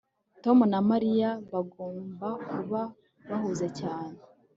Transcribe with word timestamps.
Tom 0.43 0.57
na 0.71 0.79
Mariya 0.89 1.29
bagomba 1.51 2.27
kuba 2.49 2.81
bahuze 3.27 3.67
cyane 3.79 4.17